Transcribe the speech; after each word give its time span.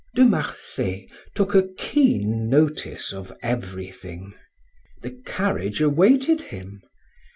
De 0.15 0.25
Marsay 0.25 1.07
took 1.35 1.53
a 1.53 1.67
keen 1.77 2.49
notice 2.49 3.13
of 3.13 3.31
everything. 3.43 4.33
The 5.03 5.11
carriage 5.11 5.79
awaited 5.79 6.41
him. 6.41 6.81